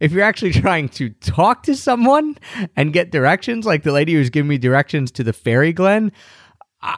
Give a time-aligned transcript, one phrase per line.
[0.00, 2.36] If you're actually trying to talk to someone
[2.76, 6.10] and get directions, like the lady who's giving me directions to the fairy glen,
[6.82, 6.96] I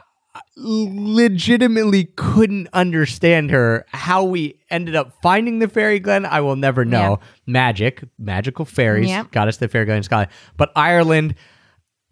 [0.55, 3.85] legitimately couldn't understand her.
[3.89, 7.19] How we ended up finding the fairy glen, I will never know.
[7.45, 9.31] Magic, magical fairies Yep.
[9.31, 10.31] got us the fairy glen in Scotland.
[10.57, 11.35] But Ireland,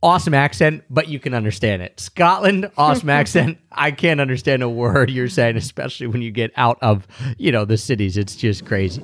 [0.04, 2.00] awesome accent, but you can understand it.
[2.00, 3.58] Scotland, awesome accent.
[3.72, 7.66] I can't understand a word you're saying, especially when you get out of, you know,
[7.66, 8.18] the cities.
[8.18, 9.02] It's just crazy.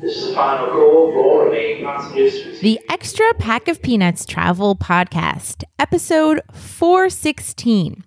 [0.00, 0.40] This is the.
[2.62, 8.02] The Extra Pack of Peanuts Travel Podcast, episode 416.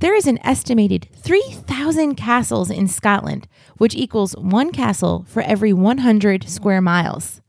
[0.00, 6.48] There is an estimated 3,000 castles in Scotland, which equals one castle for every 100
[6.48, 7.40] square miles.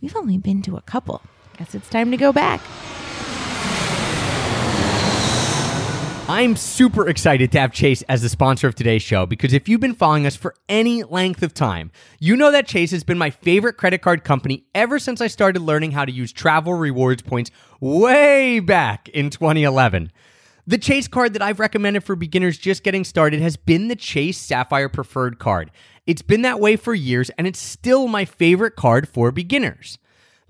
[0.00, 1.22] We've only been to a couple.
[1.58, 2.60] Guess it's time to go back.
[6.28, 9.80] I'm super excited to have Chase as the sponsor of today's show because if you've
[9.80, 11.90] been following us for any length of time,
[12.20, 15.60] you know that Chase has been my favorite credit card company ever since I started
[15.60, 17.50] learning how to use travel rewards points
[17.80, 20.12] way back in 2011.
[20.64, 24.38] The Chase card that I've recommended for beginners just getting started has been the Chase
[24.38, 25.72] Sapphire Preferred card.
[26.06, 29.98] It's been that way for years and it's still my favorite card for beginners.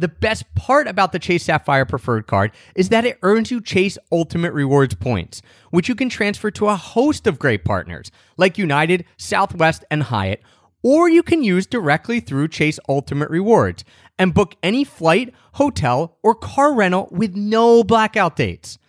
[0.03, 3.97] The best part about the Chase Sapphire Preferred card is that it earns you Chase
[4.11, 9.05] Ultimate Rewards points, which you can transfer to a host of great partners like United,
[9.17, 10.43] Southwest, and Hyatt,
[10.83, 13.85] or you can use directly through Chase Ultimate Rewards
[14.19, 18.81] and book any flight, hotel, or car rental with no blackout dates.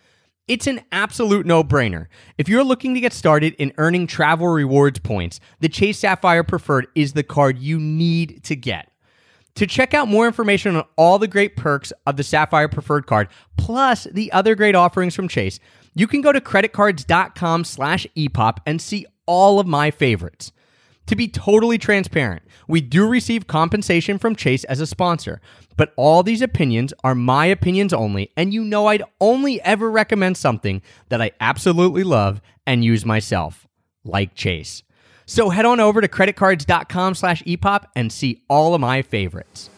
[0.48, 2.08] It's an absolute no brainer.
[2.38, 6.88] If you're looking to get started in earning travel rewards points, the Chase Sapphire Preferred
[6.96, 8.90] is the card you need to get.
[9.56, 13.28] To check out more information on all the great perks of the Sapphire Preferred card,
[13.56, 15.60] plus the other great offerings from Chase,
[15.94, 20.50] you can go to creditcards.com slash epop and see all of my favorites.
[21.06, 25.40] To be totally transparent, we do receive compensation from Chase as a sponsor,
[25.76, 30.36] but all these opinions are my opinions only, and you know I'd only ever recommend
[30.36, 33.68] something that I absolutely love and use myself,
[34.02, 34.82] like Chase.
[35.26, 39.70] So head on over to creditcards.com slash epop and see all of my favorites.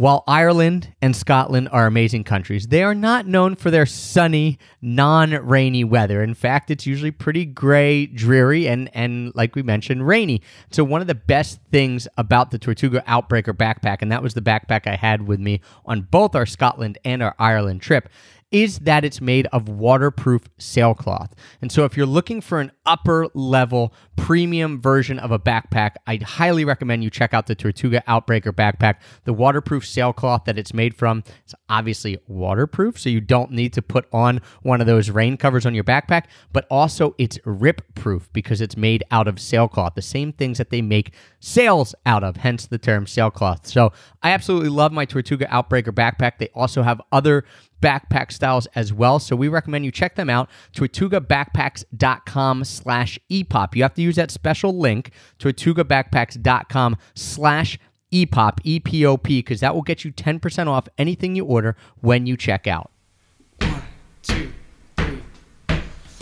[0.00, 5.84] While Ireland and Scotland are amazing countries, they are not known for their sunny, non-rainy
[5.84, 6.22] weather.
[6.22, 10.40] In fact, it's usually pretty gray, dreary, and and like we mentioned, rainy.
[10.70, 14.40] So one of the best things about the Tortuga Outbreaker backpack, and that was the
[14.40, 18.08] backpack I had with me on both our Scotland and our Ireland trip,
[18.50, 21.34] is that it's made of waterproof sailcloth.
[21.62, 26.22] And so if you're looking for an upper level premium version of a backpack, I'd
[26.22, 28.96] highly recommend you check out the Tortuga Outbreaker backpack.
[29.24, 33.82] The waterproof sailcloth that it's made from is obviously waterproof, so you don't need to
[33.82, 38.30] put on one of those rain covers on your backpack, but also it's rip proof
[38.32, 42.36] because it's made out of sailcloth, the same things that they make sails out of,
[42.36, 43.66] hence the term sailcloth.
[43.66, 46.38] So I absolutely love my Tortuga Outbreaker backpack.
[46.38, 47.44] They also have other
[47.80, 49.18] backpack styles as well.
[49.18, 50.48] So we recommend you check them out.
[50.74, 53.74] TortugaBackpacks.com slash EPOP.
[53.74, 57.78] You have to use that special link, TortugaBackpacks.com slash
[58.12, 62.66] EPOP, E-P-O-P, because that will get you 10% off anything you order when you check
[62.66, 62.90] out.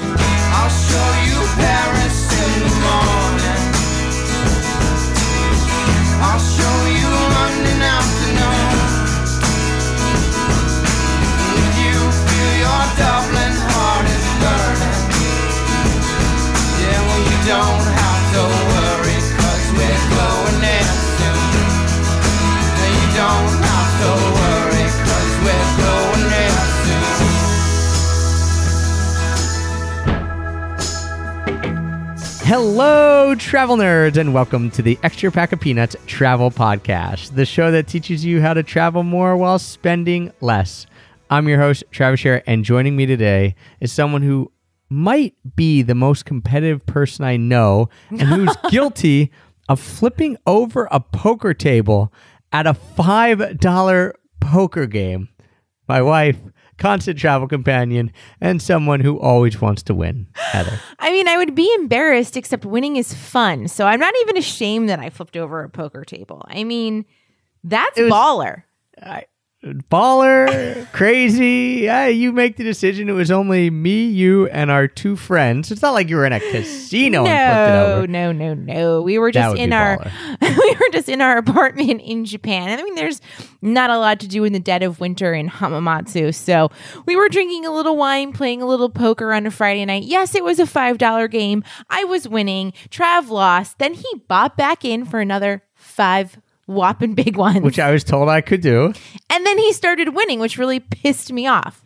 [0.01, 1.08] I'll show you
[32.49, 37.71] Hello, travel nerds, and welcome to the Extra Pack of Peanuts Travel Podcast, the show
[37.71, 40.87] that teaches you how to travel more while spending less.
[41.29, 44.51] I'm your host, Travis Sherry, and joining me today is someone who
[44.89, 49.31] might be the most competitive person I know and who's guilty
[49.69, 52.15] of flipping over a poker table
[52.51, 55.29] at a $5 poker game.
[55.87, 56.39] My wife,
[56.79, 60.81] constant travel companion, and someone who always wants to win, Heather.
[60.99, 63.69] I mean, I would be embarrassed, except winning is fun.
[63.69, 66.45] So I'm not even ashamed that I flipped over a poker table.
[66.49, 67.05] I mean,
[67.65, 68.63] that's was- baller.
[69.01, 69.25] I
[69.65, 71.81] baller, crazy.
[71.83, 73.09] Yeah, you make the decision.
[73.09, 75.71] It was only me, you, and our two friends.
[75.71, 78.07] It's not like you were in a casino and flipped it No, over.
[78.07, 79.03] no, no, no.
[79.03, 79.99] We were just in our
[80.41, 82.79] we were just in our apartment in Japan.
[82.79, 83.21] I mean, there's
[83.61, 86.35] not a lot to do in the dead of winter in Hamamatsu.
[86.35, 86.71] So
[87.07, 90.05] we were drinking a little wine, playing a little poker on a Friday night.
[90.05, 91.65] Yes, it was a five dollar game.
[91.91, 92.73] I was winning.
[92.91, 93.79] Trav lost.
[93.79, 96.39] Then he bought back in for another five
[96.69, 97.63] whopping big ones.
[97.63, 98.93] Which I was told I could do.
[99.31, 101.83] and then he started winning, which really pissed me off.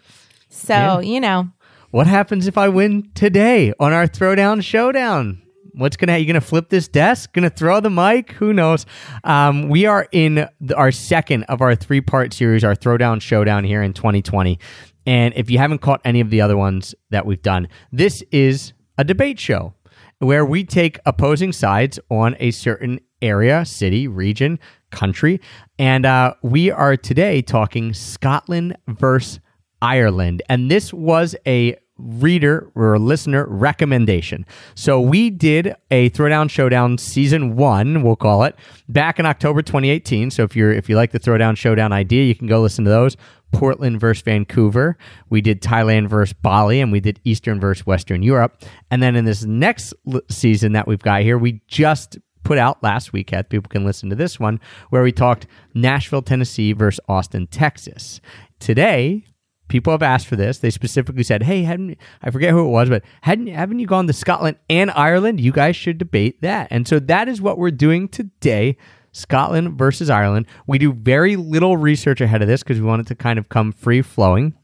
[0.50, 1.00] So, Yeah.
[1.00, 1.48] you know,
[1.90, 5.40] What happens if I win today on our Throwdown Showdown?
[5.74, 7.32] What's gonna you gonna flip this desk?
[7.32, 8.32] Gonna throw the mic?
[8.32, 8.84] Who knows?
[9.24, 13.64] Um, we are in the, our second of our three part series, our Throwdown Showdown
[13.64, 14.58] here in 2020.
[15.06, 18.72] And if you haven't caught any of the other ones that we've done, this is
[18.98, 19.72] a debate show
[20.18, 24.58] where we take opposing sides on a certain area, city, region,
[24.90, 25.40] country,
[25.78, 29.40] and uh, we are today talking Scotland versus
[29.80, 30.42] Ireland.
[30.48, 34.44] And this was a reader or listener recommendation.
[34.74, 38.56] So we did a Throwdown Showdown season one, we'll call it,
[38.88, 40.30] back in October 2018.
[40.30, 42.90] So if you're if you like the Throwdown Showdown idea, you can go listen to
[42.90, 43.16] those.
[43.52, 44.96] Portland versus Vancouver.
[45.28, 48.62] We did Thailand versus Bali, and we did Eastern versus Western Europe.
[48.90, 49.92] And then in this next
[50.30, 53.32] season that we've got here, we just put out last week.
[53.32, 54.60] At people can listen to this one
[54.90, 58.20] where we talked Nashville, Tennessee versus Austin, Texas.
[58.58, 59.24] Today,
[59.68, 60.58] people have asked for this.
[60.58, 64.06] They specifically said, "Hey, hadn't I forget who it was, but hadn't haven't you gone
[64.06, 65.40] to Scotland and Ireland?
[65.40, 68.76] You guys should debate that." And so that is what we're doing today.
[69.12, 70.46] Scotland versus Ireland.
[70.66, 73.48] We do very little research ahead of this because we want it to kind of
[73.48, 74.54] come free flowing.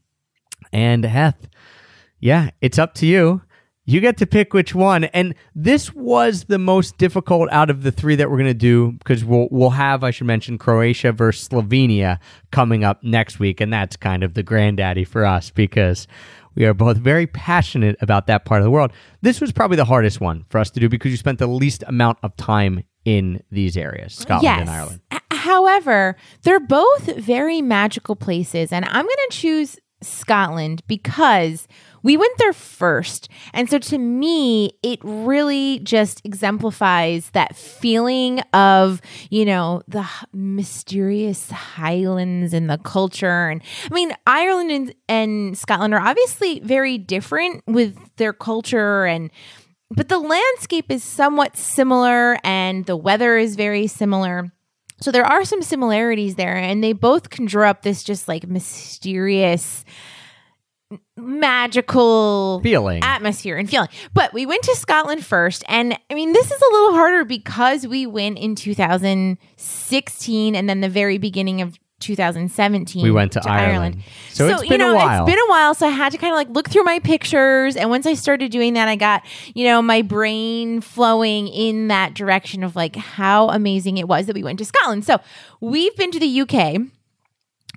[0.73, 1.47] And Heth,
[2.19, 3.41] yeah, it's up to you.
[3.89, 5.05] You get to pick which one.
[5.05, 8.91] And this was the most difficult out of the three that we're going to do
[8.91, 12.19] because we'll, we'll have, I should mention, Croatia versus Slovenia
[12.51, 13.59] coming up next week.
[13.59, 16.05] And that's kind of the granddaddy for us because
[16.53, 18.91] we are both very passionate about that part of the world.
[19.23, 21.83] This was probably the hardest one for us to do because you spent the least
[21.87, 24.59] amount of time in these areas, Scotland yes.
[24.59, 25.01] and Ireland.
[25.31, 31.67] However, they're both very magical places, and I'm going to choose Scotland because
[32.03, 33.29] we went there first.
[33.53, 41.51] And so to me, it really just exemplifies that feeling of, you know, the mysterious
[41.51, 43.49] highlands and the culture.
[43.49, 49.31] And I mean, Ireland and, and Scotland are obviously very different with their culture and
[49.91, 54.51] but the landscape is somewhat similar and the weather is very similar.
[55.01, 59.85] So there are some similarities there, and they both conjure up this just like mysterious,
[61.17, 63.03] magical Feeling.
[63.03, 63.89] atmosphere and feeling.
[64.13, 67.85] But we went to Scotland first, and I mean, this is a little harder because
[67.85, 73.03] we went in 2016 and then the very beginning of 2017.
[73.03, 74.01] We went to Ireland.
[74.29, 75.25] So it's been a you know, while.
[75.25, 77.75] It's been a while, so I had to kind of like look through my pictures.
[77.75, 82.13] And once I started doing that, I got, you know, my brain flowing in that
[82.13, 85.05] direction of like how amazing it was that we went to Scotland.
[85.05, 85.19] So
[85.59, 86.81] we've been to the UK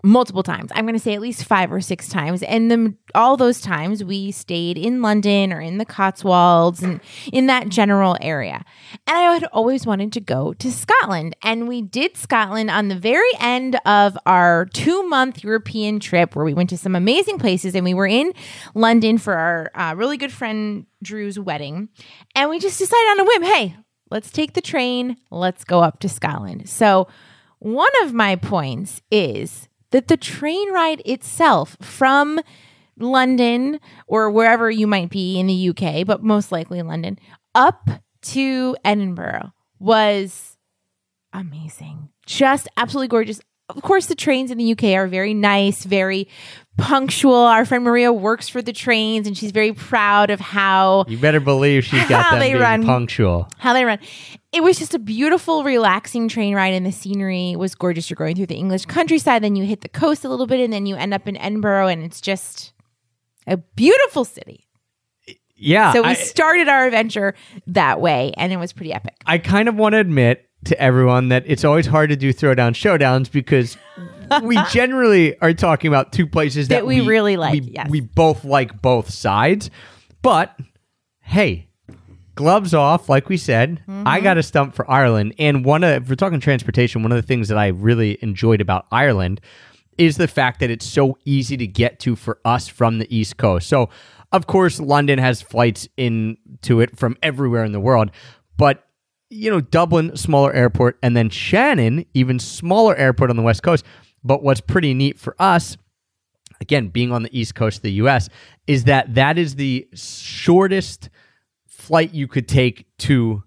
[0.03, 0.71] multiple times.
[0.75, 2.43] I'm going to say at least five or six times.
[2.43, 7.01] And the, all those times we stayed in London or in the Cotswolds and
[7.33, 8.65] in that general area.
[9.07, 11.37] And I had always wanted to go to Scotland.
[11.43, 16.45] And we did Scotland on the very end of our two month European trip where
[16.45, 17.75] we went to some amazing places.
[17.75, 18.33] And we were in
[18.75, 21.89] London for our uh, really good friend Drew's wedding.
[22.35, 23.77] And we just decided on a whim hey,
[24.11, 26.69] let's take the train, let's go up to Scotland.
[26.69, 27.09] So,
[27.59, 32.41] one of my points is that the train ride itself from
[32.99, 37.19] London or wherever you might be in the UK, but most likely London,
[37.55, 37.89] up
[38.23, 40.57] to Edinburgh was
[41.33, 42.09] amazing.
[42.27, 43.41] Just absolutely gorgeous.
[43.69, 46.29] Of course, the trains in the UK are very nice, very
[46.79, 47.35] punctual.
[47.35, 51.41] Our friend Maria works for the trains and she's very proud of how You better
[51.41, 52.85] believe she's got How them they being run.
[52.85, 53.49] punctual.
[53.59, 53.99] how they run.
[54.53, 58.11] It was just a beautiful, relaxing train ride, and the scenery was gorgeous.
[58.11, 60.71] You're going through the English countryside, then you hit the coast a little bit, and
[60.71, 62.75] then you end up in Edinburgh, and it's just
[63.47, 64.67] a beautiful city.
[65.57, 65.95] Yeah.
[65.95, 67.35] So we I- started our adventure
[67.69, 69.15] that way, and it was pretty epic.
[69.25, 72.73] I kind of want to admit to everyone that it's always hard to do throwdown
[72.75, 73.79] showdowns because
[74.43, 77.89] we generally are talking about two places that, That we really like, We, yes.
[77.91, 79.71] we both like both sides,
[80.23, 80.57] but
[81.21, 81.69] hey,
[82.35, 83.09] gloves off.
[83.09, 84.23] Like we said, I Mm-hmm.
[84.25, 87.27] got a stump for Ireland, and one of if we're talking transportation, one of the
[87.27, 89.41] things that I really enjoyed about Ireland
[89.99, 93.37] is the fact that it's so easy to get to for us from the East
[93.37, 93.69] Coast.
[93.69, 93.91] So,
[94.33, 98.11] of course, London has flights into it from everywhere in the world,
[98.57, 98.87] but
[99.35, 103.83] you know, Dublin, smaller airport, and then Shannon, even smaller airport on the West Coast.
[104.25, 105.77] But what's pretty neat for us,
[106.61, 108.29] again, being on the east coast of the US,
[108.67, 111.11] is that that is the shortest
[111.67, 113.43] flight you could take to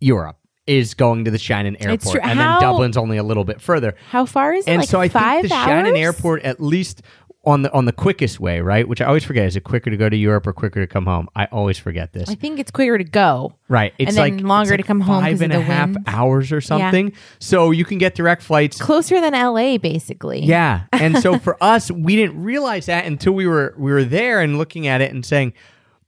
[0.00, 2.20] Europe is going to the Shannon Airport.
[2.22, 3.94] And How- then Dublin's only a little bit further.
[4.10, 4.70] How far is it?
[4.70, 5.64] And like so I think the hours?
[5.66, 7.02] Shannon Airport, at least
[7.44, 8.86] on the on the quickest way, right?
[8.86, 11.06] Which I always forget, is it quicker to go to Europe or quicker to come
[11.06, 11.28] home?
[11.34, 12.28] I always forget this.
[12.28, 13.54] I think it's quicker to go.
[13.68, 13.94] Right.
[13.98, 16.04] It's And then like longer it's to come home Five and a half wind.
[16.06, 17.12] hours or something.
[17.38, 18.78] So you can get direct flights.
[18.78, 20.40] Closer than LA, basically.
[20.40, 20.82] Yeah.
[20.92, 24.58] And so for us, we didn't realize that until we were we were there and
[24.58, 25.54] looking at it and saying,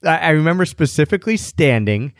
[0.05, 2.13] I, I remember specifically standing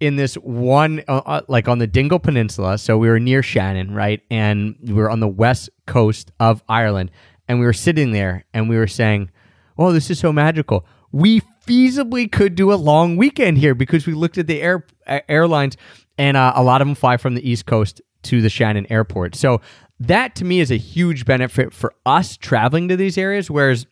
[0.00, 2.76] in this one uh, uh, like on the Dingle Peninsula.
[2.76, 7.10] So we were near Shannon, right, and we were on the west coast of Ireland,
[7.48, 9.30] and we were sitting there and we were saying,
[9.76, 14.14] "Oh, this is so magical." We feasibly could do a long weekend here because we
[14.14, 15.76] looked at the air uh, airlines,
[16.16, 19.34] and uh, a lot of them fly from the east coast to the Shannon Airport.
[19.34, 19.60] So
[20.00, 23.50] that to me is a huge benefit for us traveling to these areas.
[23.50, 23.86] Whereas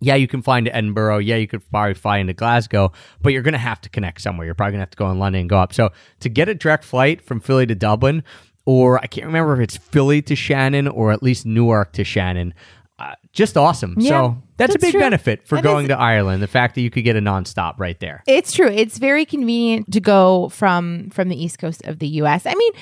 [0.00, 1.18] yeah, you can fly into Edinburgh.
[1.18, 4.44] Yeah, you could probably fly into Glasgow, but you're going to have to connect somewhere.
[4.44, 5.72] You're probably going to have to go in London and go up.
[5.72, 8.22] So to get a direct flight from Philly to Dublin,
[8.66, 12.54] or I can't remember if it's Philly to Shannon or at least Newark to Shannon,
[12.98, 13.96] uh, just awesome.
[13.98, 15.00] Yeah, so that's, that's a big true.
[15.00, 16.42] benefit for That going is- to Ireland.
[16.42, 18.22] The fact that you could get a nonstop right there.
[18.26, 18.68] It's true.
[18.68, 22.46] It's very convenient to go from from the east coast of the US.
[22.46, 22.72] I mean,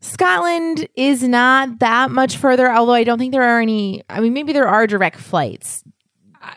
[0.00, 4.32] Scotland is not that much further, although I don't think there are any I mean
[4.34, 5.82] maybe there are direct flights.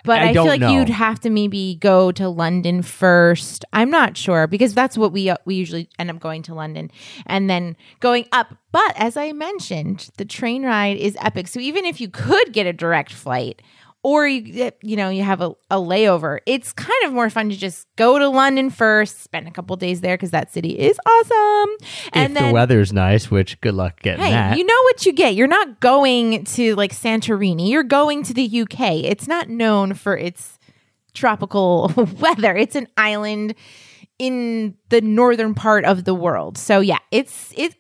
[0.04, 0.72] But I I, feel like know.
[0.72, 3.66] you'd have to maybe go to London first.
[3.74, 6.92] I'm not sure because that's what we uh, we usually end up going to London
[7.26, 8.56] and then going up.
[8.72, 11.48] But as I mentioned, the train ride is epic.
[11.48, 13.62] So even if you could get a direct flight
[14.08, 17.50] or you eh, you know you have a, a layover, it's kind of more fun
[17.50, 20.98] to just go to London first, spend a couple days there because that city is
[21.06, 21.76] awesome,
[22.14, 24.58] and if then the weather's nice, which good luck getting Hey, that.
[24.58, 25.36] you know what you get.
[25.36, 27.70] You're not going to like Santorini.
[27.70, 29.04] You're going to the UK.
[29.04, 30.58] It's not known for its
[31.14, 32.56] tropical weather.
[32.56, 33.56] It's an island
[34.20, 36.58] in the northern part of the world.
[36.58, 37.76] So yeah, it's it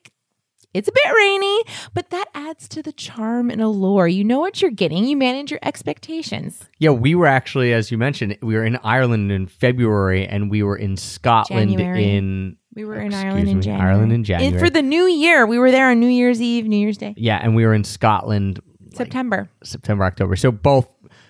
[0.77, 4.07] it's a bit rainy, but that adds to the charm and allure.
[4.07, 5.05] You know what you're getting.
[5.05, 6.63] You manage your expectations.
[6.79, 10.63] Yeah, we were actually, as you mentioned, we were in Ireland in February, and we
[10.63, 12.15] were in Scotland January.
[12.15, 12.57] in.
[12.75, 13.71] We were in Ireland in me.
[13.71, 14.59] Ireland in And January.
[14.59, 17.39] for the new year, we were there on New Year's Eve, New Year's Day, yeah,
[17.41, 18.59] and we were in Scotland
[18.93, 19.49] September.
[19.63, 20.35] September, October.
[20.35, 20.87] So both,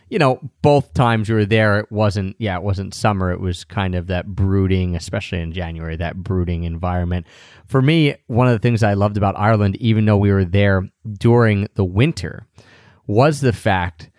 [0.10, 3.32] you know, both times we were there, it wasn't, yeah, it wasn't summer.
[3.32, 7.26] It was kind of that brooding, especially in January, that brooding environment.
[7.66, 10.88] For me, one of the things I loved about Ireland, even though we were there
[11.20, 12.48] during the winter,
[13.06, 14.10] was the fact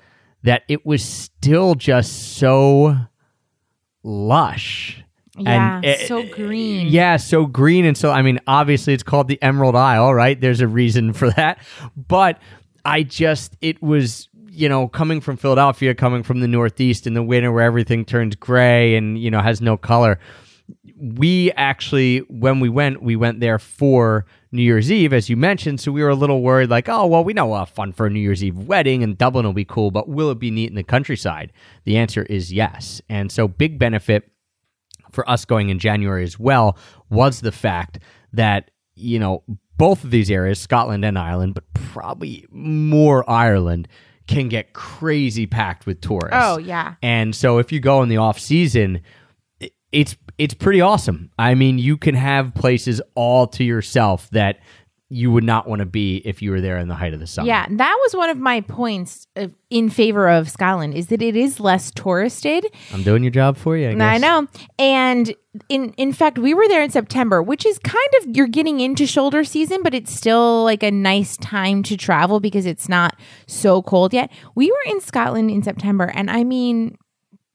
[0.42, 2.96] that it was still just so
[4.02, 5.02] lush.
[5.36, 6.88] Yeah, And it- so eh, green.
[6.88, 7.84] Yeah, so green.
[7.84, 10.40] And so, I mean, obviously it's called the Emerald Isle, right?
[10.40, 11.58] There's a reason for that.
[11.96, 12.40] But
[12.84, 17.22] I just, it was, you know, coming from Philadelphia, coming from the Northeast in the
[17.22, 20.18] winter where everything turns gray and, you know, has no color.
[21.00, 25.80] We actually, when we went, we went there for New Year's Eve, as you mentioned.
[25.80, 28.10] So we were a little worried, like, oh, well, we know uh, fun for a
[28.10, 30.76] New Year's Eve wedding and Dublin will be cool, but will it be neat in
[30.76, 31.52] the countryside?
[31.84, 33.00] The answer is yes.
[33.08, 34.30] And so, big benefit
[35.10, 36.76] for us going in January as well
[37.10, 37.98] was the fact
[38.32, 39.42] that, you know,
[39.76, 43.88] both of these areas, Scotland and Ireland, but probably more Ireland,
[44.28, 46.30] can get crazy packed with tourists.
[46.34, 46.94] Oh, yeah.
[47.02, 49.00] And so if you go in the off season,
[49.90, 51.30] it's it's pretty awesome.
[51.38, 54.60] I mean, you can have places all to yourself that
[55.10, 57.26] you would not want to be if you were there in the height of the
[57.26, 57.48] summer.
[57.48, 61.34] Yeah, that was one of my points of, in favor of Scotland is that it
[61.34, 62.66] is less touristed.
[62.92, 63.88] I'm doing your job for you.
[63.88, 64.46] I, I know.
[64.78, 65.34] And
[65.70, 69.06] in in fact, we were there in September, which is kind of you're getting into
[69.06, 73.80] shoulder season, but it's still like a nice time to travel because it's not so
[73.80, 74.30] cold yet.
[74.54, 76.98] We were in Scotland in September, and I mean,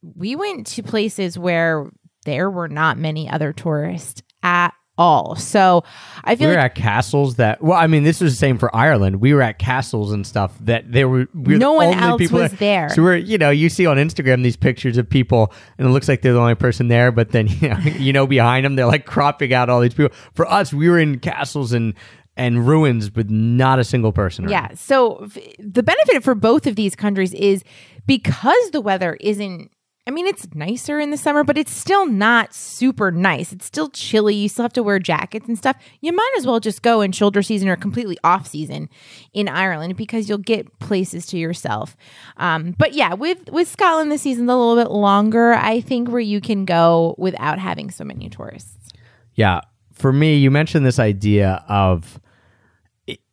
[0.02, 1.92] we went to places where
[2.26, 5.36] there were not many other tourists at all.
[5.36, 5.84] So
[6.24, 7.62] I feel We were like at castles that.
[7.62, 9.18] Well, I mean, this was the same for Ireland.
[9.22, 11.28] We were at castles and stuff that there were.
[11.34, 12.90] We were No one only else people was there.
[12.90, 16.08] So we're, you know, you see on Instagram these pictures of people, and it looks
[16.08, 17.12] like they're the only person there.
[17.12, 20.16] But then, you know, you know, behind them, they're like cropping out all these people.
[20.34, 21.94] For us, we were in castles and
[22.36, 24.46] and ruins with not a single person.
[24.46, 24.52] around.
[24.52, 24.74] Yeah.
[24.76, 27.64] So f- the benefit for both of these countries is
[28.08, 29.72] because the weather isn't.
[30.06, 33.54] I mean, it's nicer in the summer, but it's still not super nice.
[33.54, 34.36] It's still chilly.
[34.36, 35.78] You still have to wear jackets and stuff.
[36.02, 38.90] You might as well just go in shoulder season or completely off season
[39.32, 41.96] in Ireland because you'll get places to yourself.
[42.36, 45.54] Um, but yeah, with with Scotland, the season's a little bit longer.
[45.54, 48.92] I think where you can go without having so many tourists.
[49.36, 49.62] Yeah.
[49.94, 52.20] For me, you mentioned this idea of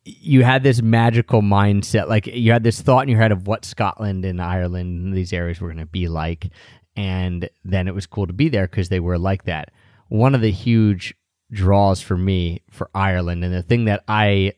[0.03, 3.65] you had this magical mindset like you had this thought in your head of what
[3.65, 6.49] Scotland and Ireland and these areas were going to be like
[6.95, 9.71] and then it was cool to be there because they were like that.
[10.09, 11.15] One of the huge
[11.51, 14.53] draws for me for Ireland and the thing that I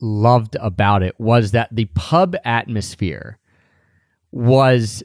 [0.00, 3.38] loved about it was that the pub atmosphere
[4.30, 5.02] was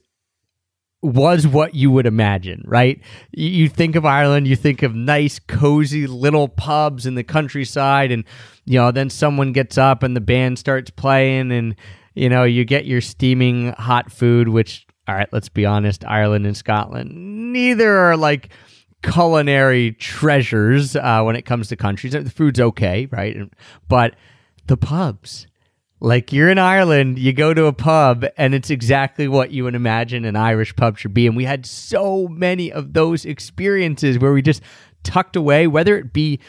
[1.02, 3.02] was what you would imagine, right?
[3.32, 8.24] You, think of Ireland, you think of nice, cozy little pubs in the countryside, and
[8.66, 11.76] you know, then someone gets up and the band starts playing, and
[12.14, 16.46] you know, you get your steaming hot food, which, all right, let's be honest, Ireland
[16.46, 17.12] and Scotland,
[17.54, 18.50] neither are like
[19.02, 22.14] culinary treasures uh, when it comes to countries.
[22.14, 23.38] The food's okay, right?
[23.88, 24.16] But
[24.68, 25.48] the pubs,
[26.02, 29.76] like you're in Ireland, you go to a pub and it's exactly what you would
[29.76, 31.28] imagine an Irish pub should be.
[31.28, 34.64] And we had so many of those experiences where we just
[35.04, 36.40] tucked away, whether it be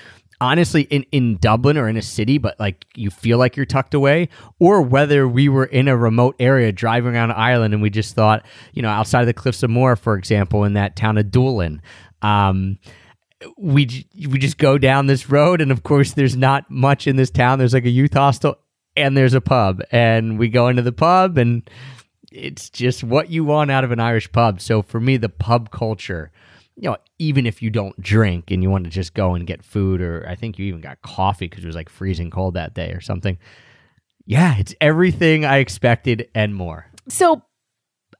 [0.40, 3.92] honestly in, in Dublin or in a city, but like you feel like you're tucked
[3.92, 8.14] away, or whether we were in a remote area driving around Ireland and we just
[8.14, 11.30] thought, you know, outside of the Cliffs of Moher, for example, in that town of
[11.30, 11.82] Doolin.
[12.22, 12.78] Um,
[13.58, 17.30] we we just go down this road, and of course, there's not much in this
[17.30, 17.58] town.
[17.58, 18.56] There's like a youth hostel,
[18.96, 21.68] and there's a pub, and we go into the pub, and
[22.30, 24.60] it's just what you want out of an Irish pub.
[24.60, 26.30] So for me, the pub culture,
[26.76, 29.64] you know, even if you don't drink and you want to just go and get
[29.64, 32.74] food, or I think you even got coffee because it was like freezing cold that
[32.74, 33.38] day or something.
[34.24, 36.86] Yeah, it's everything I expected and more.
[37.08, 37.42] So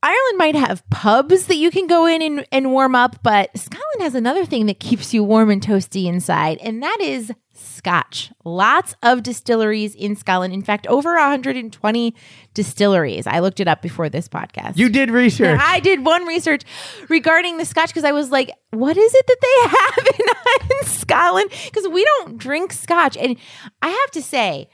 [0.02, 4.00] Ireland might have pubs that you can go in and, and warm up, but Scotland
[4.02, 7.32] has another thing that keeps you warm and toasty inside, and that is
[7.62, 8.30] scotch.
[8.44, 10.52] Lots of distilleries in Scotland.
[10.52, 12.14] In fact, over 120
[12.54, 13.26] distilleries.
[13.26, 14.76] I looked it up before this podcast.
[14.76, 15.58] You did research.
[15.60, 16.62] I did one research
[17.08, 20.86] regarding the scotch because I was like, what is it that they have in, in
[20.86, 21.50] Scotland?
[21.64, 23.16] Because we don't drink scotch.
[23.16, 23.36] And
[23.80, 24.68] I have to say,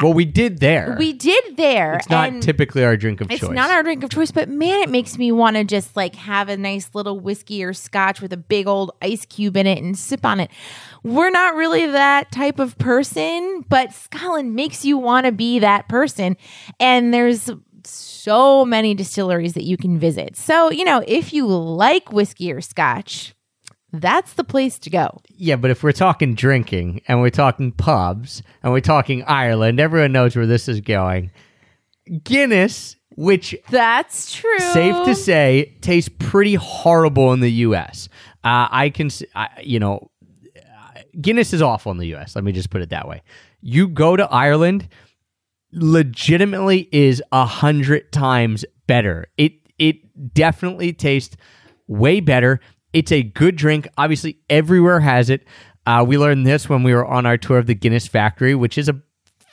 [0.00, 0.96] well, we did there.
[0.98, 1.96] we did there.
[1.96, 3.50] it's not typically our drink of it's choice.
[3.50, 6.14] It's not our drink of choice, but man, it makes me want to just like
[6.16, 9.82] have a nice little whiskey or scotch with a big old ice cube in it
[9.82, 10.50] and sip on it.
[11.02, 15.88] We're not really that type of person, but Scotland makes you want to be that
[15.88, 16.36] person.
[16.80, 17.50] And there's
[17.84, 20.36] so many distilleries that you can visit.
[20.36, 23.34] So, you know, if you like whiskey or scotch,
[23.92, 25.20] that's the place to go.
[25.28, 30.12] Yeah, but if we're talking drinking and we're talking pubs and we're talking Ireland, everyone
[30.12, 31.30] knows where this is going.
[32.24, 34.58] Guinness, which That's true.
[34.58, 38.08] safe to say tastes pretty horrible in the U.S.
[38.42, 40.10] Uh, I can, I, you know,
[41.20, 42.34] Guinness is awful in the U.S.
[42.34, 43.22] Let me just put it that way.
[43.60, 44.88] You go to Ireland,
[45.72, 49.26] legitimately is a hundred times better.
[49.36, 51.36] It it definitely tastes
[51.86, 52.60] way better.
[52.92, 53.88] It's a good drink.
[53.96, 55.46] Obviously, everywhere has it.
[55.86, 58.78] Uh, we learned this when we were on our tour of the Guinness factory, which
[58.78, 59.00] is a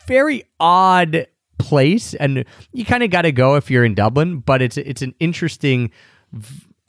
[0.07, 4.39] very odd place, and you kind of got to go if you're in Dublin.
[4.39, 5.91] But it's it's an interesting,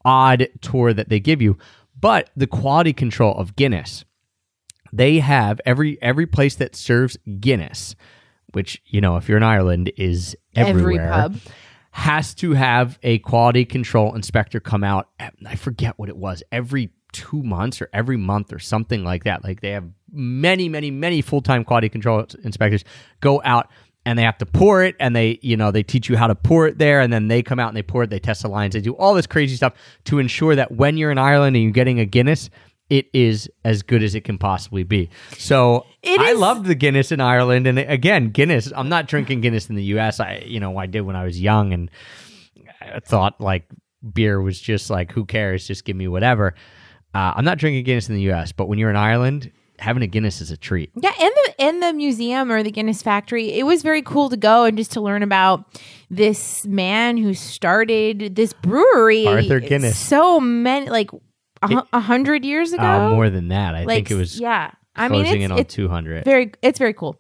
[0.04, 1.56] odd tour that they give you.
[1.98, 4.04] But the quality control of Guinness,
[4.92, 7.94] they have every every place that serves Guinness,
[8.52, 11.36] which you know if you're in Ireland is Every pub.
[11.92, 15.08] Has to have a quality control inspector come out.
[15.44, 19.42] I forget what it was every two months or every month or something like that.
[19.42, 22.84] Like they have many, many, many full time quality control inspectors
[23.20, 23.68] go out
[24.06, 26.34] and they have to pour it and they, you know, they teach you how to
[26.34, 28.48] pour it there and then they come out and they pour it, they test the
[28.48, 29.74] lines, they do all this crazy stuff
[30.04, 32.50] to ensure that when you're in Ireland and you're getting a Guinness,
[32.90, 35.08] it is as good as it can possibly be.
[35.38, 38.72] So It I is- loved the Guinness in Ireland, and again, Guinness.
[38.76, 40.20] I'm not drinking Guinness in the U.S.
[40.20, 41.90] I, you know, I did when I was young, and
[42.82, 43.64] I thought like
[44.14, 45.66] beer was just like, who cares?
[45.66, 46.54] Just give me whatever.
[47.14, 50.06] Uh, I'm not drinking Guinness in the U.S., but when you're in Ireland, having a
[50.06, 50.90] Guinness is a treat.
[50.94, 54.36] Yeah, in the in the museum or the Guinness factory, it was very cool to
[54.36, 55.64] go and just to learn about
[56.10, 59.26] this man who started this brewery.
[59.26, 59.98] Arthur Guinness.
[59.98, 61.10] So many, like
[61.62, 62.82] a, a hundred years ago.
[62.82, 65.64] Uh, more than that, I like, think it was Yeah, I mean, it's, in on
[65.64, 66.24] 200.
[66.24, 67.16] very, it's very cool.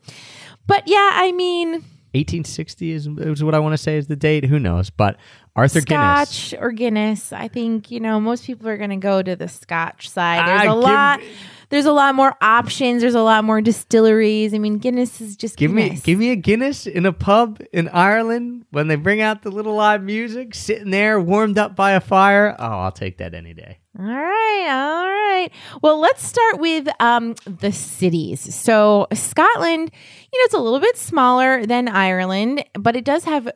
[0.66, 1.72] But yeah, I mean,
[2.12, 4.44] 1860 is, is what I want to say is the date.
[4.44, 4.90] Who knows?
[4.90, 5.16] But
[5.56, 6.30] Arthur Guinness.
[6.30, 7.32] Scotch or Guinness.
[7.32, 10.46] I think you know most people are going to go to the Scotch side.
[10.46, 11.20] There's Ah, a lot.
[11.20, 11.26] me-
[11.70, 13.00] There's a lot more options.
[13.00, 14.52] There's a lot more distilleries.
[14.52, 17.88] I mean, Guinness is just Give me give me a Guinness in a pub in
[17.88, 22.00] Ireland when they bring out the little live music, sitting there warmed up by a
[22.00, 22.56] fire.
[22.58, 23.78] Oh, I'll take that any day.
[23.98, 25.50] All right, all right.
[25.82, 28.54] Well, let's start with um, the cities.
[28.54, 29.90] So, Scotland,
[30.32, 33.50] you know, it's a little bit smaller than Ireland, but it does have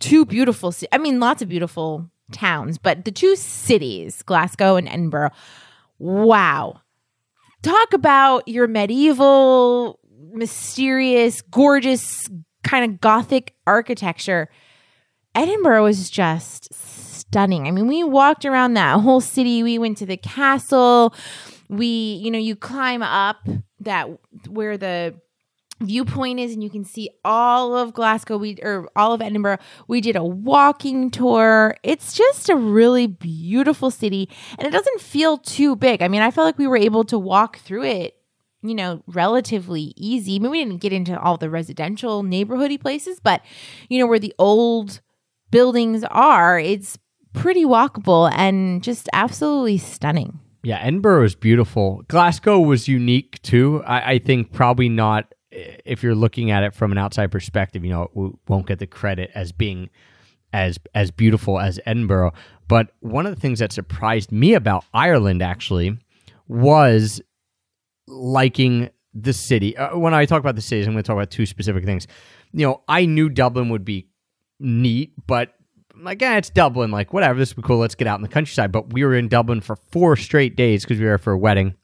[0.00, 5.30] two beautiful, I mean, lots of beautiful towns, but the two cities, Glasgow and Edinburgh,
[5.98, 6.80] wow.
[7.64, 9.98] Talk about your medieval
[10.34, 12.28] mysterious, gorgeous,
[12.62, 14.50] kind of gothic architecture.
[15.34, 17.66] Edinburgh was just stunning.
[17.66, 19.62] I mean, we walked around that whole city.
[19.62, 21.14] We went to the castle.
[21.70, 23.48] We, you know, you climb up
[23.80, 24.08] that
[24.46, 25.14] where the
[25.86, 29.58] viewpoint is and you can see all of Glasgow we or all of Edinburgh.
[29.88, 31.76] We did a walking tour.
[31.82, 36.02] It's just a really beautiful city and it doesn't feel too big.
[36.02, 38.16] I mean, I felt like we were able to walk through it,
[38.62, 40.36] you know, relatively easy.
[40.36, 43.42] I mean, we didn't get into all the residential neighborhoody places, but
[43.88, 45.00] you know, where the old
[45.50, 46.98] buildings are, it's
[47.32, 50.40] pretty walkable and just absolutely stunning.
[50.64, 52.02] Yeah, Edinburgh is beautiful.
[52.08, 53.82] Glasgow was unique too.
[53.86, 57.84] I, I think probably not if you're looking at it from an outside perspective.
[57.84, 59.90] You know, it won't get the credit as being
[60.52, 62.32] as as beautiful as Edinburgh.
[62.68, 65.98] But one of the things that surprised me about Ireland actually
[66.48, 67.20] was
[68.06, 69.76] liking the city.
[69.76, 72.06] Uh, when I talk about the cities, I'm going to talk about two specific things.
[72.52, 74.08] You know, I knew Dublin would be
[74.58, 75.54] neat, but
[75.96, 76.90] like, yeah, it's Dublin.
[76.90, 77.78] Like, whatever, this would be cool.
[77.78, 78.72] Let's get out in the countryside.
[78.72, 81.74] But we were in Dublin for four straight days because we were for a wedding.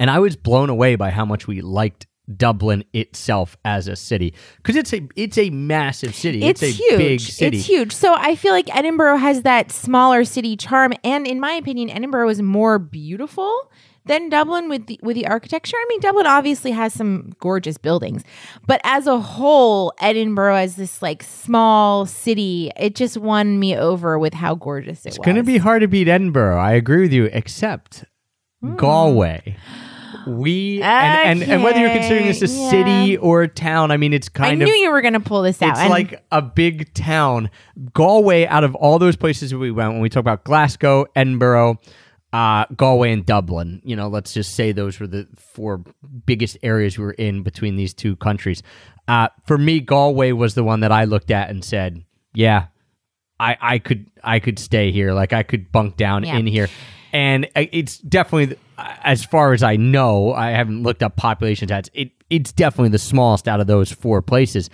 [0.00, 4.34] And I was blown away by how much we liked Dublin itself as a city
[4.58, 6.42] because it's a it's a massive city.
[6.44, 6.98] It's, It's, a huge.
[6.98, 7.56] big city.
[7.58, 7.92] It's huge.
[7.92, 12.28] So I feel like Edinburgh has that smaller city charm, and in my opinion, Edinburgh
[12.28, 13.70] is more beautiful
[14.04, 15.76] than Dublin with the with the architecture.
[15.76, 18.24] I mean, Dublin obviously has some gorgeous buildings,
[18.66, 24.18] but as a whole, Edinburgh as this like small city, it just won me over
[24.18, 25.24] with how gorgeous it It's was.
[25.24, 26.58] going to be hard to beat Edinburgh.
[26.58, 28.04] I agree with you, except
[28.60, 28.76] Hmm.
[28.76, 29.56] Galway.
[30.26, 32.70] We and, and and whether you're considering this a yeah.
[32.70, 35.20] city or a town, I mean, it's kind of I knew you were going to
[35.20, 35.70] pull this out.
[35.70, 37.50] It's and- like a big town.
[37.92, 41.80] Galway, out of all those places we went, when we talk about Glasgow, Edinburgh,
[42.32, 45.82] uh, Galway, and Dublin, you know, let's just say those were the four
[46.26, 48.62] biggest areas we were in between these two countries.
[49.06, 52.66] Uh, for me, Galway was the one that I looked at and said, "Yeah,
[53.40, 55.12] I, I could I could stay here.
[55.12, 56.36] Like I could bunk down Yeah.
[56.36, 56.68] in here."
[57.12, 61.88] And it's definitely, as far as I know, I haven't looked up population stats.
[61.92, 64.68] It it's definitely the smallest out of those four places,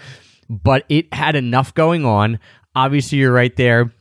[0.48, 2.40] but it had enough going on.
[2.74, 3.92] Obviously, you're right there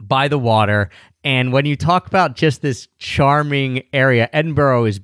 [0.00, 0.88] by the water,
[1.22, 5.00] and when you talk about just this charming area, Edinburgh is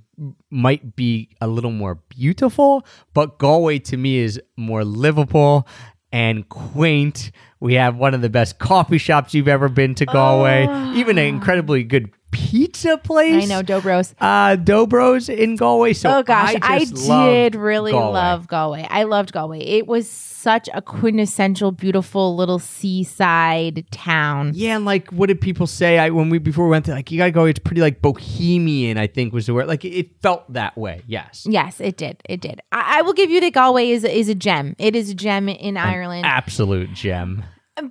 [0.50, 5.68] might be a little more beautiful, but Galway to me is more livable
[6.10, 7.30] and quaint.
[7.60, 10.62] We have one of the best coffee shops you've ever been to Galway,
[10.94, 11.28] even an ah.
[11.28, 13.44] incredibly good pizza place.
[13.44, 14.14] I know Dough Bros.
[14.20, 15.92] Uh, Dough Bros in Galway.
[15.92, 18.12] So oh gosh, I, just love did really Galway.
[18.14, 18.86] love Galway.
[18.90, 19.60] I loved Galway.
[19.60, 24.52] It was such a quintessential, beautiful little seaside town.
[24.54, 25.98] Yeah, and like, what did people say?
[25.98, 27.44] I when we before we went there, like, you gotta go.
[27.46, 28.98] It's pretty like bohemian.
[28.98, 29.66] I think was the word.
[29.66, 31.02] Like, it, it felt that way.
[31.06, 32.22] Yes, Yes, it did.
[32.28, 32.60] It did.
[32.72, 34.74] I, I will give you that Galway is is a gem.
[34.78, 36.26] It is a gem in Ireland.
[36.26, 37.44] absolute gem.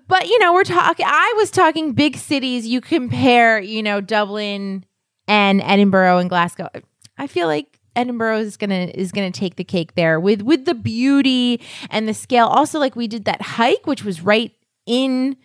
[0.07, 1.05] But you know, we're talking.
[1.07, 2.65] I was talking big cities.
[2.65, 4.85] You compare, you know, Dublin
[5.27, 6.69] and Edinburgh and Glasgow.
[7.17, 10.73] I feel like Edinburgh is gonna is gonna take the cake there with with the
[10.73, 12.47] beauty and the scale.
[12.47, 14.51] Also, like we did that hike, which was right
[14.85, 15.37] in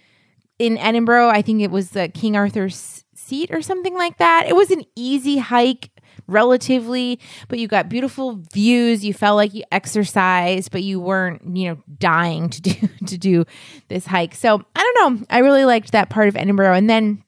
[0.58, 1.28] in Edinburgh.
[1.28, 4.46] I think it was the King Arthur's seat or something like that.
[4.48, 5.90] It was an easy hike
[6.30, 9.04] relatively but you got beautiful views.
[9.04, 12.72] You felt like you exercised but you weren't you know dying to do
[13.06, 13.44] to do
[13.88, 14.34] this hike.
[14.34, 15.26] So i don't know.
[15.30, 16.74] I really liked that part of edinburgh.
[16.74, 17.22] And then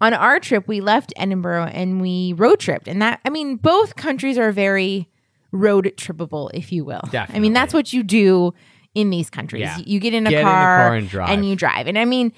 [0.00, 2.88] on our trip we left edinburgh and we road tripped.
[2.88, 5.08] And that i mean both countries are very
[5.52, 7.02] road trippable if you will.
[7.34, 8.54] I mean that's what you do
[8.94, 9.62] in these countries.
[9.62, 9.78] Yeah.
[9.78, 11.44] you get in a Get in the car, car and drive.
[11.44, 11.86] you drive.
[11.86, 12.32] And i mean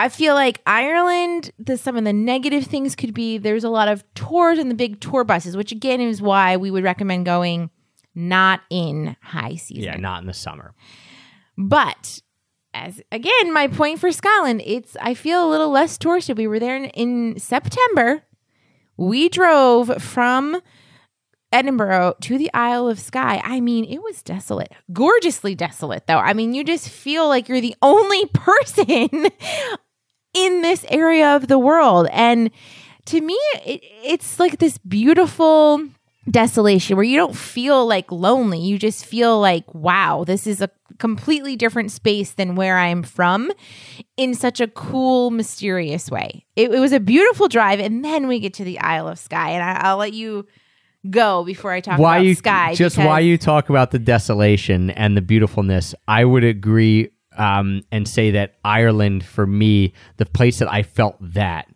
[0.00, 3.86] I feel like Ireland, the, some of the negative things could be there's a lot
[3.86, 7.68] of tours and the big tour buses, which again is why we would recommend going
[8.14, 9.84] not in high season.
[9.84, 10.74] Yeah, not in the summer.
[11.58, 12.22] But
[12.72, 16.34] as again, my point for Scotland, it's I feel a little less touristy.
[16.34, 18.22] We were there in, in September.
[18.96, 20.62] We drove from
[21.52, 23.42] Edinburgh to the Isle of Skye.
[23.44, 26.18] I mean, it was desolate, gorgeously desolate, though.
[26.18, 29.28] I mean, you just feel like you're the only person
[30.34, 32.08] in this area of the world.
[32.12, 32.50] And
[33.06, 35.86] to me, it, it's like this beautiful
[36.30, 38.60] desolation where you don't feel like lonely.
[38.60, 43.50] You just feel like, wow, this is a completely different space than where I'm from
[44.16, 46.44] in such a cool, mysterious way.
[46.56, 47.80] It, it was a beautiful drive.
[47.80, 49.50] And then we get to the Isle of Skye.
[49.50, 50.46] And I, I'll let you
[51.08, 52.74] go before I talk why about you Skye.
[52.74, 58.08] just why you talk about the desolation and the beautifulness i would agree um, and
[58.08, 61.68] say that ireland for me the place that i felt that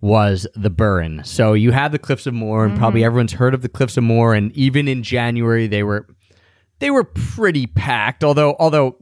[0.00, 2.80] was the burren so you have the cliffs of moher and Mm-hmm.
[2.80, 6.06] probably everyone's heard of the cliffs of moher and even in january they were
[6.80, 8.22] they were pretty packed.
[8.22, 8.96] Although, although,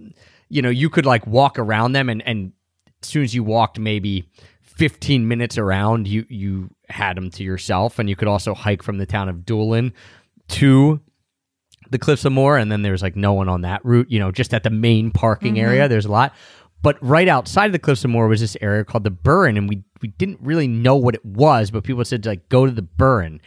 [0.48, 2.52] you know, you could like walk around them, and and
[3.02, 4.30] as soon as you walked maybe
[4.62, 8.96] 15 minutes around, you you had them to yourself, and you could also hike from
[8.96, 9.92] the town of Doolin
[10.48, 11.02] to
[11.90, 14.10] the Cliffs of Moher, and then there's like no one on that route.
[14.10, 15.64] You know, just at the main parking mm-hmm.
[15.64, 16.34] area, there's a lot.
[16.82, 19.68] But right outside of the Cliffs of Moher was this area called the Burren, and
[19.68, 22.72] we we didn't really know what it was, but people said to like go to
[22.72, 23.40] the Burren.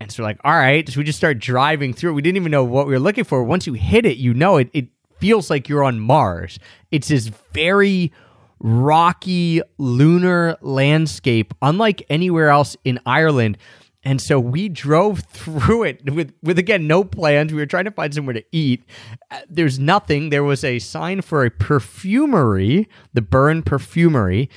[0.00, 0.88] And so we're like, all right.
[0.88, 2.14] So we just start driving through it.
[2.14, 3.44] We didn't even know what we were looking for.
[3.44, 6.58] Once you hit it, you know it it feels like you're on Mars.
[6.90, 8.12] It's this very
[8.58, 13.58] rocky lunar landscape, unlike anywhere else in Ireland.
[14.04, 17.52] And so we drove through it with, with again no plans.
[17.52, 18.84] We were trying to find somewhere to eat.
[19.30, 20.30] Uh, there's nothing.
[20.30, 24.48] There was a sign for a perfumery, the Burren Perfumery,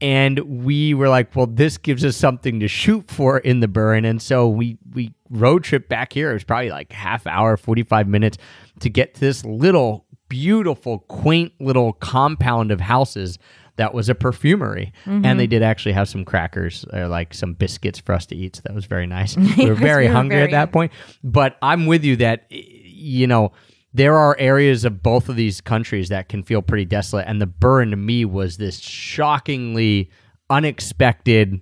[0.00, 4.04] and we were like, "Well, this gives us something to shoot for in the Burren."
[4.04, 6.30] And so we we road trip back here.
[6.30, 8.38] It was probably like half hour, forty five minutes
[8.80, 13.38] to get to this little beautiful, quaint little compound of houses
[13.76, 14.92] that was a perfumery.
[15.04, 15.38] And mm-hmm.
[15.38, 18.56] they did actually have some crackers or like some biscuits for us to eat.
[18.56, 19.36] So that was very nice.
[19.58, 20.92] we were very we were hungry very at that point.
[21.22, 23.52] But I'm with you that, you know,
[23.92, 27.26] there are areas of both of these countries that can feel pretty desolate.
[27.28, 30.10] And the burren to me was this shockingly
[30.50, 31.60] unexpected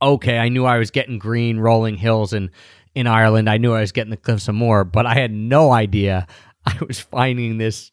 [0.00, 2.50] okay, I knew I was getting green rolling hills in
[2.94, 3.48] in Ireland.
[3.48, 6.26] I knew I was getting the cliffs of Moher, but I had no idea
[6.66, 7.92] I was finding this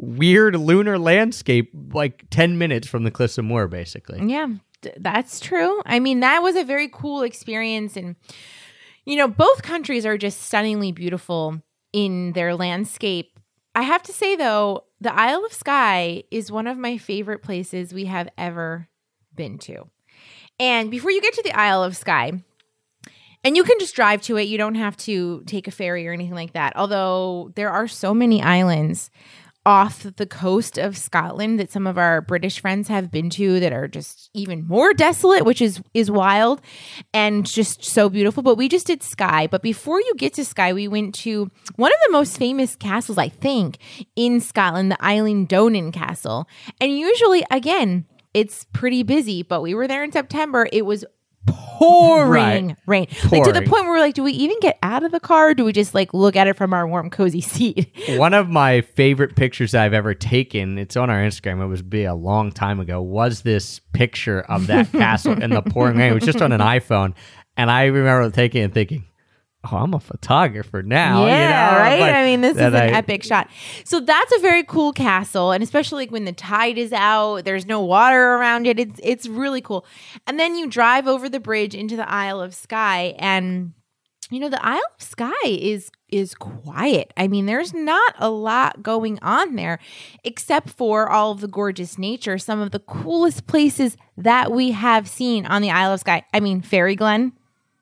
[0.00, 4.20] weird lunar landscape like 10 minutes from the cliffs of Moher basically.
[4.24, 4.48] Yeah,
[4.96, 5.82] that's true.
[5.84, 7.96] I mean, that was a very cool experience.
[7.96, 8.16] And,
[9.04, 13.38] you know, both countries are just stunningly beautiful in their landscape.
[13.74, 17.92] I have to say, though, the Isle of Skye is one of my favorite places
[17.92, 18.88] we have ever
[19.34, 19.88] been to.
[20.58, 22.42] And before you get to the Isle of Skye,
[23.42, 26.12] and you can just drive to it, you don't have to take a ferry or
[26.12, 26.74] anything like that.
[26.76, 29.10] Although there are so many islands
[29.66, 33.72] off the coast of Scotland that some of our British friends have been to that
[33.72, 36.60] are just even more desolate, which is is wild
[37.12, 38.42] and just so beautiful.
[38.42, 39.46] But we just did Skye.
[39.46, 43.18] But before you get to Skye, we went to one of the most famous castles,
[43.18, 43.78] I think,
[44.16, 46.48] in Scotland, the Eilean Donan Castle.
[46.80, 50.68] And usually, again, it's pretty busy, but we were there in September.
[50.72, 51.04] It was
[51.46, 52.76] pouring Right.
[52.86, 53.06] rain.
[53.30, 55.50] Like to the point where we're like, do we even get out of the car?
[55.50, 57.94] Or do we just like look at it from our warm, cozy seat?
[58.10, 62.04] One of my favorite pictures I've ever taken, it's on our Instagram, it was be
[62.04, 66.12] a long time ago, was this picture of that castle in the pouring rain.
[66.12, 67.14] It was just on an iPhone.
[67.56, 69.06] And I remember taking it and thinking,
[69.62, 71.22] Oh, I'm a photographer now.
[71.22, 71.78] you yeah, know?
[71.78, 72.00] right.
[72.00, 73.48] But I mean, this is an I- epic shot.
[73.84, 77.66] So that's a very cool castle, and especially like when the tide is out, there's
[77.66, 78.78] no water around it.
[78.80, 79.84] It's it's really cool.
[80.26, 83.74] And then you drive over the bridge into the Isle of Skye, and
[84.30, 87.12] you know the Isle of Skye is is quiet.
[87.18, 89.78] I mean, there's not a lot going on there,
[90.24, 92.38] except for all of the gorgeous nature.
[92.38, 96.24] Some of the coolest places that we have seen on the Isle of Skye.
[96.32, 97.32] I mean, Fairy Glen.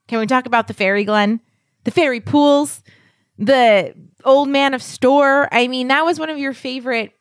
[0.09, 1.39] Can we talk about the Fairy Glen?
[1.89, 2.83] The fairy pools,
[3.39, 5.49] the old man of Storr.
[5.51, 7.13] I mean, that was one of your favorite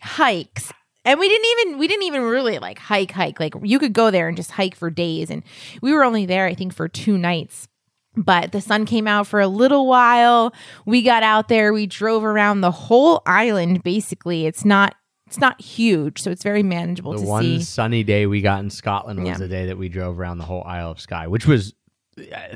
[0.00, 0.72] hikes.
[1.04, 3.38] And we didn't even we didn't even really like hike hike.
[3.38, 5.42] Like you could go there and just hike for days and
[5.82, 7.68] we were only there I think for 2 nights.
[8.16, 10.54] But the sun came out for a little while.
[10.86, 14.46] We got out there, we drove around the whole island basically.
[14.46, 14.94] It's not
[15.26, 17.62] it's not huge, so it's very manageable The to one see.
[17.62, 19.36] sunny day we got in Scotland was Yeah.
[19.38, 21.74] the day that we drove around the whole Isle of Skye, which was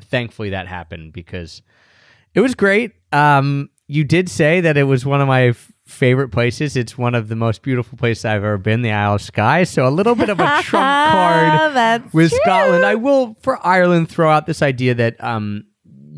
[0.01, 1.63] thankfully that happened because
[2.35, 2.93] it was great.
[3.13, 6.77] Um, you did say that it was one of my f- favorite places.
[6.77, 9.65] It's one of the most beautiful places I've ever been, the Isle of Skye.
[9.65, 12.39] So a little bit of a trump card with true.
[12.43, 12.85] Scotland.
[12.85, 15.65] I will for Ireland throw out this idea that um,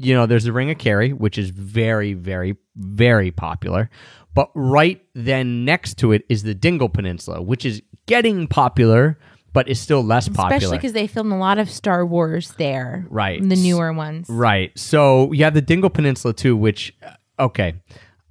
[0.01, 3.91] you know, there's the Ring of Kerry, which is very, very, very popular.
[4.35, 9.19] But right then next to it is the Dingle Peninsula, which is getting popular,
[9.59, 10.55] but is still less popular.
[10.55, 13.05] Especially because they filmed a lot of Star Wars there.
[13.11, 13.43] Right.
[13.43, 14.29] The newer ones.
[14.31, 14.71] Right.
[14.79, 17.75] So you have the Dingle Peninsula too, which uh, okay,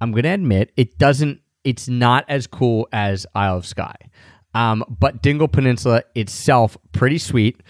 [0.00, 1.42] I'm gonna admit it doesn't.
[1.64, 4.08] It's not as cool as Isle of Skye,
[4.54, 7.62] um, but Dingle Peninsula itself pretty sweet.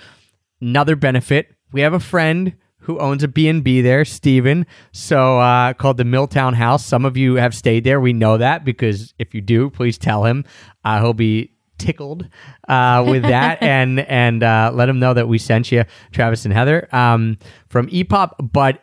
[0.60, 5.96] Another benefit: we have a friend who owns a B&B there, Steven, so uh, called
[5.96, 6.86] the Milltown House.
[6.86, 8.00] Some of you have stayed there.
[8.00, 10.44] We know that because if you do, please tell him.
[10.84, 12.28] Uh, he'll be tickled
[12.68, 16.52] uh, with that and and uh, let them know that we sent you, Travis and
[16.52, 17.36] Heather, um,
[17.68, 18.50] from EPOP.
[18.52, 18.82] But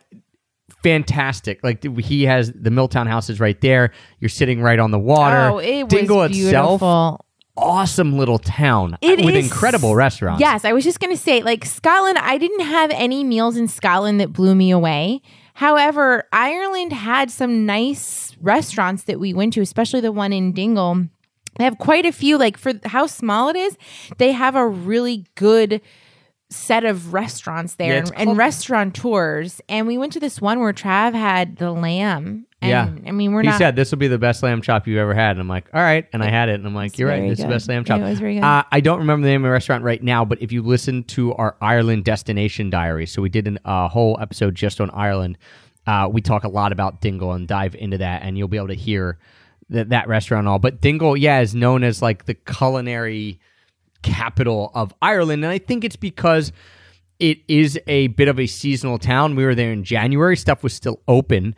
[0.84, 1.63] fantastic.
[1.63, 3.91] Like he has the Milltown house is right there.
[4.19, 5.38] You're sitting right on the water.
[5.53, 6.75] Oh, it was Dingle beautiful.
[6.75, 7.21] itself,
[7.58, 10.41] awesome little town It with is- incredible restaurants.
[10.41, 13.67] Yes, I was just going to say, like Scotland, I didn't have any meals in
[13.67, 15.21] Scotland that blew me away.
[15.55, 21.08] However, Ireland had some nice restaurants that we went to, especially the one in Dingle.
[21.58, 23.78] They have quite a few, like for how small it is,
[24.18, 25.82] they have a really good
[26.50, 29.62] set of restaurants there Yeah, and, and restaurateurs.
[29.68, 32.46] And we went to this one where Trav had the lamb.
[32.62, 32.70] And,
[33.04, 33.10] Yeah.
[33.10, 33.58] I mean, we're he not.
[33.58, 35.82] said this will be the best lamb chop you ever had, and I'm like, all
[35.82, 37.68] right, and I had it, and I'm like, It's you're right, very is the best
[37.68, 38.02] lamb It chop.
[38.02, 38.44] was very good.
[38.44, 41.04] Uh, I don't remember the name of the restaurant right now, but if you listen
[41.06, 45.38] to our Ireland destination diary, so we did a uh, whole episode just on Ireland.
[45.88, 48.68] Uh, we talk a lot about Dingle and dive into that, and you'll be able
[48.70, 49.18] to hear
[49.69, 50.60] that that restaurant all.
[50.60, 53.39] But Dingle, yeah, is known as like the culinary
[54.01, 56.51] capital of Ireland, and I think it's because
[57.19, 59.36] it is a bit of a seasonal town.
[59.36, 61.56] We were there in January; stuff was still open,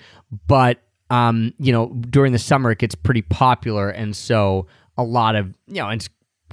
[0.47, 4.67] but um, you know, during the summer it gets pretty popular, and so
[4.97, 6.09] a lot of you know, it's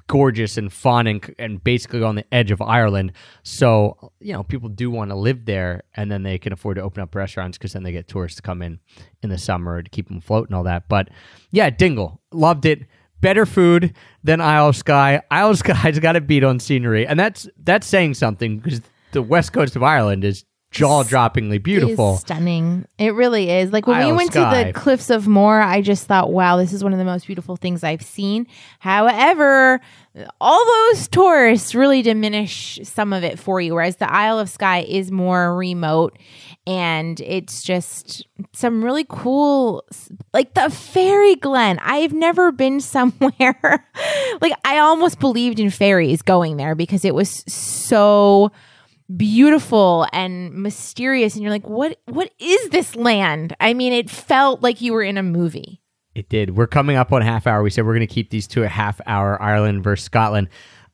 [0.07, 3.13] gorgeous and fun and and basically on the edge of Ireland.
[3.43, 6.83] So you know, people do want to live there, and then they can afford to
[6.83, 8.81] open up restaurants because then they get tourists to come in
[9.23, 10.89] in the summer to keep them afloat and all that.
[10.89, 11.09] But
[11.51, 12.87] yeah, Dingle loved it.
[13.21, 15.23] Better food than Isle of Skye.
[15.31, 19.23] Isle of Skye's got to beat on scenery, and that's that's saying something because the
[19.23, 22.15] west coast of Ireland is jaw droppingly beautiful.
[22.15, 22.87] is stunning.
[22.99, 23.73] It really is.
[23.73, 24.65] Like when Isle we went Skye.
[24.65, 27.27] to the Cliffs of Moher, I just thought, wow, this is one of the most
[27.27, 28.47] beautiful things I've seen.
[28.81, 29.81] However,
[30.41, 34.83] all those tourists really diminish some of it for you, whereas the Isle of Skye
[34.83, 36.19] is more remote
[36.67, 39.85] and it's just some really cool
[40.33, 43.87] like the fairy glen i've never been somewhere
[44.41, 48.51] like i almost believed in fairies going there because it was so
[49.17, 54.63] beautiful and mysterious and you're like what what is this land i mean it felt
[54.63, 55.81] like you were in a movie
[56.15, 56.57] It did.
[56.57, 57.63] We're coming up on half hour.
[57.63, 59.41] We said we're going to keep these to a half hour.
[59.43, 60.49] Ireland versus Scotland.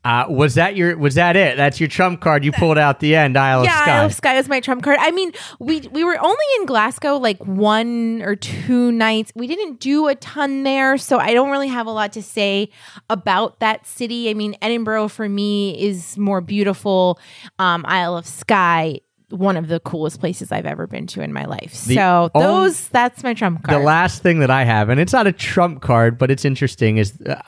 [0.05, 0.97] Uh, was that your?
[0.97, 1.57] Was that it?
[1.57, 3.37] That's your trump card you pulled out the end.
[3.37, 3.97] Isle yeah of Skye.
[3.97, 7.17] Isle of Skye was my trump card i mean we we were only in glasgow
[7.17, 11.69] like one or two nights we didn't do a ton there so i don't really
[11.69, 12.71] have a lot to say
[13.09, 17.19] about that city i mean edinburgh for me is more beautiful
[17.59, 21.45] um isle of skye one of the coolest places I've ever been to in my
[21.45, 21.85] life.
[21.85, 23.81] The so those that's my trump card.
[23.81, 26.97] the last thing that I have, and it's not a trump card, but it's interesting,
[26.97, 27.41] is uh,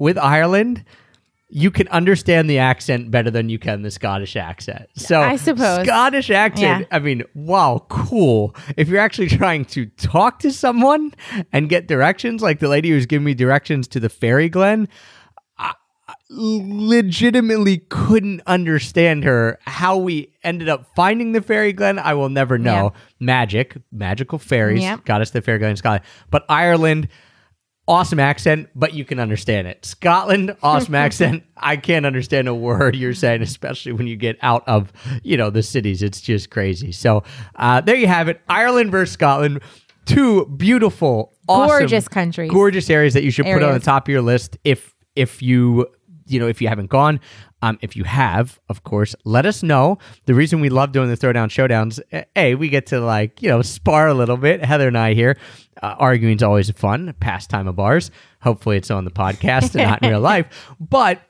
[0.00, 0.84] with Ireland,
[1.52, 4.88] you can understand the accent better than you can the Scottish accent.
[4.94, 5.84] So I suppose.
[5.84, 6.86] Scottish accent.
[6.90, 6.96] Yeah.
[6.96, 8.54] I mean, wow, cool.
[8.76, 11.12] If you're actually trying to talk to someone
[11.52, 14.88] and get directions, like the lady who's giving me directions to the fairy glen.
[15.58, 15.74] I-
[16.30, 19.58] legitimately couldn't understand her.
[19.62, 22.92] How we ended up finding the fairy glen, I will never know.
[23.18, 25.04] Magic, magical fairies Yep.
[25.04, 26.04] got us the fairy glen in Scotland.
[26.30, 27.08] But Ireland,
[27.88, 29.84] awesome accent, but you can understand it.
[29.84, 31.42] Scotland, awesome accent.
[31.56, 35.50] I can't understand a word you're saying, especially when you get out of, you know,
[35.50, 36.02] the cities.
[36.02, 36.92] It's just crazy.
[36.92, 37.24] So
[37.56, 38.40] uh, there you have it.
[38.48, 39.60] Ireland versus Scotland.
[40.06, 42.50] Two beautiful, awesome, Gorgeous countries.
[42.50, 45.86] gorgeous areas that you should put on the top of your list if if you
[46.30, 47.20] you know if you haven't gone.
[47.62, 49.98] Um, if you have, of course, let us know.
[50.24, 53.48] The reason we love doing the throwdown showdowns, eh, a we get to like you
[53.48, 54.64] know spar a little bit.
[54.64, 55.36] Heather and I here,
[55.82, 58.10] uh, arguing's always fun pastime of ours.
[58.42, 61.20] Hopefully, it's on the podcast and not in real life, but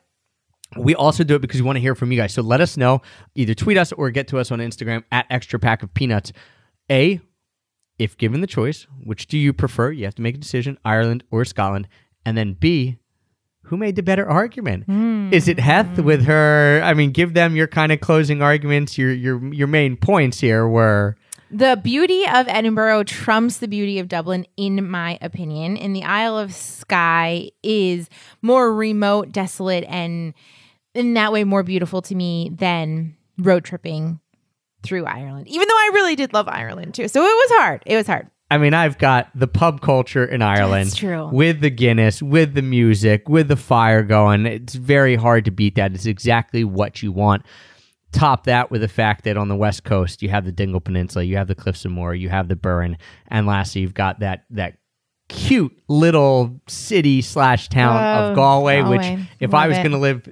[0.76, 2.32] we also do it because we want to hear from you guys.
[2.32, 3.02] So let us know.
[3.34, 6.32] Either tweet us or get to us on Instagram at extra pack of peanuts.
[6.90, 7.20] A,
[7.98, 9.90] if given the choice, which do you prefer?
[9.90, 11.88] You have to make a decision, Ireland or Scotland.
[12.24, 12.98] And then B,
[13.70, 14.84] who made the better argument?
[14.84, 15.32] Hmm.
[15.32, 16.02] Is it Heth hmm.
[16.02, 16.80] with her?
[16.84, 18.98] I mean, give them your kind of closing arguments.
[18.98, 21.16] Your your your main points here were
[21.52, 25.76] The beauty of Edinburgh trumps the beauty of Dublin, in my opinion.
[25.76, 28.10] And the Isle of Skye is
[28.42, 30.34] more remote, desolate, and
[30.92, 34.18] in that way more beautiful to me than road tripping
[34.82, 35.46] through Ireland.
[35.46, 37.06] Even though I really did love Ireland too.
[37.06, 37.84] So it was hard.
[37.86, 38.28] It was hard.
[38.50, 40.86] I mean, I've got the pub culture in Ireland.
[40.86, 41.28] That's true.
[41.28, 44.44] With the Guinness, with the music, with the fire going.
[44.46, 45.92] It's very hard to beat that.
[45.94, 47.44] It's exactly what you want.
[48.12, 51.24] Top that with the fact that on the west coast you have the Dingle Peninsula,
[51.24, 54.46] you have the Cliffs of Moher, you have the Burren, and lastly you've got that
[54.50, 54.78] that
[55.28, 59.28] cute little city slash town Oh, of Galway, which Galway.
[59.38, 60.28] if I was going to live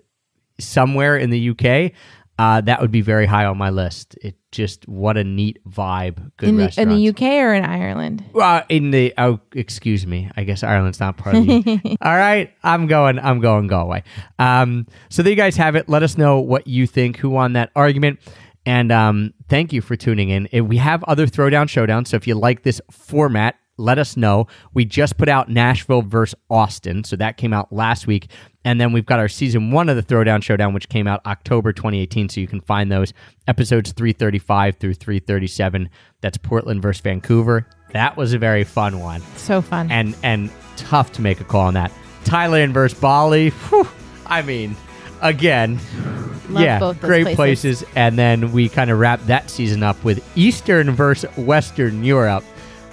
[0.59, 1.93] somewhere in the UK,
[2.39, 4.17] uh, that would be very high on my list.
[4.23, 6.31] It just what a neat vibe.
[6.37, 8.25] Good In the, in the UK or in Ireland?
[8.35, 10.31] Uh, in the oh, excuse me.
[10.37, 11.97] I guess Ireland's not part of the.
[12.03, 13.19] All right, I'm going.
[13.19, 14.05] I'm going Galway.
[14.39, 15.89] Um, so there you guys have it.
[15.89, 17.17] Let us know what you think.
[17.17, 18.21] Who won that argument?
[18.65, 20.69] And um, thank you for tuning in.
[20.69, 22.09] We have other throwdown showdowns.
[22.09, 24.47] So if you like this format, let us know.
[24.75, 28.29] We just put out Nashville versus Austin, so that came out last week.
[28.65, 31.73] And then we've got our season one of the Throwdown Showdown, which came out October
[31.73, 32.29] 2018.
[32.29, 33.15] So you can find those
[33.47, 35.89] episodes 335 through 337.
[36.21, 37.67] That's Portland versus Vancouver.
[37.93, 39.91] That was a very fun one So fun.
[39.91, 41.91] and and tough to make a call on that.
[42.25, 43.49] Thailand versus Bali.
[43.51, 43.89] Whew,
[44.27, 44.77] I mean,
[45.23, 45.79] again,
[46.51, 47.37] Love yeah, both great places.
[47.83, 47.85] places.
[47.95, 52.43] And then we kind of wrap that season up with Eastern versus Western Europe,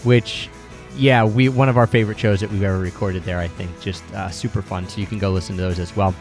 [0.03, 0.49] which,
[0.95, 3.39] yeah, we one of our favorite shows that we've ever recorded there.
[3.39, 4.87] I think just uh, super fun.
[4.87, 6.13] So you can go listen to those as well.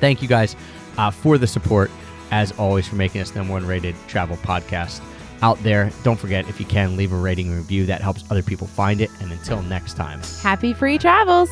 [0.00, 0.56] Thank you guys
[0.98, 1.90] uh, for the support,
[2.30, 5.00] as always, for making us the number one rated travel podcast
[5.42, 5.90] out there.
[6.02, 7.86] Don't forget, if you can, leave a rating and review.
[7.86, 9.10] That helps other people find it.
[9.20, 10.20] And until next time.
[10.42, 11.50] Happy free travels.